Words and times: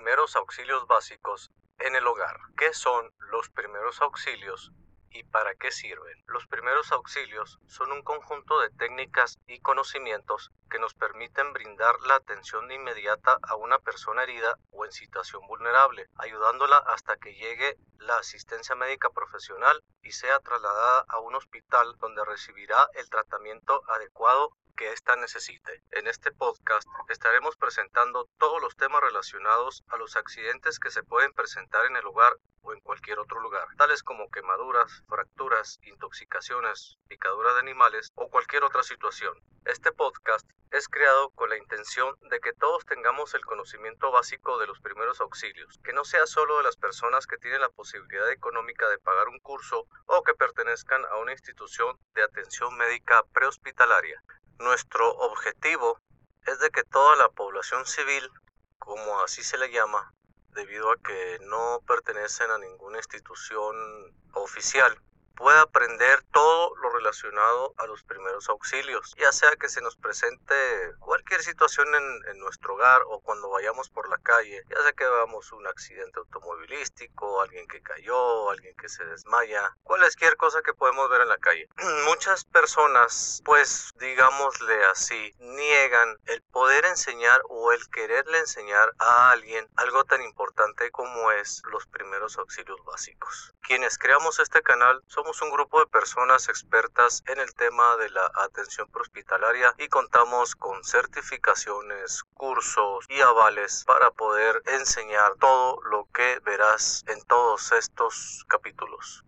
primeros 0.00 0.34
auxilios 0.34 0.86
básicos 0.86 1.50
en 1.78 1.94
el 1.94 2.06
hogar. 2.06 2.34
¿Qué 2.56 2.72
son 2.72 3.12
los 3.30 3.50
primeros 3.50 4.00
auxilios 4.00 4.72
y 5.10 5.24
para 5.24 5.54
qué 5.56 5.70
sirven? 5.70 6.24
Los 6.26 6.46
primeros 6.46 6.90
auxilios 6.90 7.58
son 7.66 7.92
un 7.92 8.00
conjunto 8.00 8.60
de 8.60 8.70
técnicas 8.70 9.38
y 9.46 9.60
conocimientos 9.60 10.52
que 10.70 10.78
nos 10.78 10.94
permiten 10.94 11.52
brindar 11.52 12.00
la 12.06 12.14
atención 12.14 12.72
inmediata 12.72 13.36
a 13.42 13.56
una 13.56 13.78
persona 13.78 14.22
herida 14.22 14.56
o 14.70 14.86
en 14.86 14.92
situación 14.92 15.46
vulnerable, 15.46 16.08
ayudándola 16.16 16.78
hasta 16.78 17.18
que 17.18 17.34
llegue 17.34 17.76
la 18.00 18.16
asistencia 18.16 18.74
médica 18.74 19.10
profesional 19.10 19.82
y 20.02 20.12
sea 20.12 20.40
trasladada 20.40 21.04
a 21.08 21.20
un 21.20 21.34
hospital 21.34 21.94
donde 21.98 22.24
recibirá 22.24 22.88
el 22.94 23.08
tratamiento 23.10 23.82
adecuado 23.88 24.56
que 24.76 24.92
ésta 24.92 25.14
necesite. 25.16 25.82
En 25.90 26.06
este 26.06 26.32
podcast 26.32 26.88
estaremos 27.10 27.56
presentando 27.56 28.28
todos 28.38 28.62
los 28.62 28.76
temas 28.76 29.02
relacionados 29.02 29.84
a 29.88 29.98
los 29.98 30.16
accidentes 30.16 30.78
que 30.78 30.90
se 30.90 31.02
pueden 31.02 31.34
presentar 31.34 31.84
en 31.84 31.96
el 31.96 32.06
hogar 32.06 32.34
o 32.62 32.72
en 32.72 32.80
cualquier 32.80 33.18
otro 33.18 33.40
lugar, 33.40 33.66
tales 33.76 34.02
como 34.02 34.30
quemaduras, 34.30 35.02
fracturas, 35.06 35.78
intoxicaciones, 35.82 36.98
picaduras 37.08 37.54
de 37.54 37.60
animales 37.60 38.10
o 38.14 38.30
cualquier 38.30 38.64
otra 38.64 38.82
situación. 38.82 39.34
Este 39.66 39.92
podcast 39.92 40.48
es 40.70 40.88
creado 40.88 41.30
con 41.30 41.50
la 41.50 41.58
intención 41.58 42.16
de 42.30 42.40
que 42.40 42.54
todos 42.54 42.86
tengamos 42.86 43.34
el 43.34 43.44
conocimiento 43.44 44.10
básico 44.10 44.58
de 44.58 44.66
los 44.66 44.80
primeros 44.80 45.20
auxilios, 45.20 45.78
que 45.84 45.92
no 45.92 46.04
sea 46.04 46.26
solo 46.26 46.56
de 46.56 46.62
las 46.62 46.76
personas 46.76 47.26
que 47.26 47.36
tienen 47.36 47.60
la 47.60 47.68
posibilidad 47.68 48.30
económica 48.30 48.88
de 48.88 48.98
pagar 48.98 49.28
un 49.28 49.38
curso 49.40 49.86
o 50.06 50.22
que 50.22 50.34
pertenezcan 50.34 51.04
a 51.06 51.16
una 51.18 51.32
institución 51.32 51.98
de 52.14 52.22
atención 52.22 52.74
médica 52.78 53.22
prehospitalaria. 53.34 54.22
Nuestro 54.58 55.10
objetivo 55.10 56.00
es 56.46 56.58
de 56.60 56.70
que 56.70 56.84
toda 56.84 57.16
la 57.16 57.28
población 57.28 57.84
civil, 57.84 58.30
como 58.78 59.20
así 59.20 59.42
se 59.42 59.58
le 59.58 59.70
llama, 59.70 60.14
debido 60.54 60.90
a 60.90 60.96
que 60.96 61.38
no 61.42 61.80
pertenecen 61.86 62.50
a 62.50 62.58
ninguna 62.58 62.96
institución 62.96 63.76
oficial, 64.32 64.98
pueda 65.36 65.62
aprender 65.62 66.09
relacionado 67.10 67.74
a 67.78 67.86
los 67.86 68.04
primeros 68.04 68.48
auxilios, 68.48 69.14
ya 69.18 69.32
sea 69.32 69.50
que 69.56 69.68
se 69.68 69.80
nos 69.80 69.96
presente 69.96 70.54
cualquier 71.00 71.42
situación 71.42 71.88
en, 71.94 72.38
nuestro 72.38 72.74
hogar 72.74 73.02
o 73.06 73.20
cuando 73.20 73.50
vayamos 73.50 73.90
por 73.90 74.08
la 74.08 74.16
calle, 74.18 74.62
ya 74.70 74.82
sea 74.82 74.92
que 74.92 75.04
veamos 75.04 75.52
un 75.52 75.66
accidente 75.66 76.18
automovilístico, 76.20 77.42
alguien 77.42 77.66
que 77.66 77.82
cayó, 77.82 78.50
alguien 78.50 78.74
que 78.76 78.88
se 78.88 79.04
desmaya, 79.04 79.76
cualquier 79.82 80.36
cosa 80.36 80.62
que 80.62 80.72
podemos 80.72 81.10
ver 81.10 81.22
en 81.22 81.28
la 81.28 81.36
calle. 81.38 81.68
Muchas 82.06 82.44
personas, 82.44 83.42
pues 83.44 83.90
digámosle 83.96 84.84
así, 84.86 85.34
niegan 85.40 86.16
el 86.26 86.42
poder 86.42 86.86
enseñar 86.86 87.42
o 87.48 87.72
el 87.72 87.90
quererle 87.90 88.38
enseñar 88.38 88.94
a 88.98 89.32
alguien 89.32 89.68
algo 89.76 90.04
tan 90.04 90.22
importante 90.22 90.90
como 90.90 91.30
es 91.32 91.62
los 91.70 91.86
primeros 91.86 92.38
auxilios 92.38 92.82
básicos. 92.84 93.54
Quienes 93.60 93.98
creamos 93.98 94.38
este 94.38 94.62
canal 94.62 95.02
somos 95.08 95.42
un 95.42 95.50
grupo 95.50 95.80
de 95.80 95.86
personas 95.86 96.48
expertas 96.48 96.99
en 97.26 97.40
el 97.40 97.54
tema 97.54 97.96
de 97.96 98.10
la 98.10 98.30
atención 98.34 98.86
prehospitalaria 98.90 99.74
y 99.78 99.88
contamos 99.88 100.54
con 100.54 100.84
certificaciones, 100.84 102.22
cursos 102.34 103.06
y 103.08 103.22
avales 103.22 103.84
para 103.86 104.10
poder 104.10 104.62
enseñar 104.66 105.32
todo 105.40 105.80
lo 105.90 106.06
que 106.12 106.40
verás 106.40 107.02
en 107.06 107.22
todos 107.24 107.72
estos 107.72 108.44
capítulos. 108.48 109.24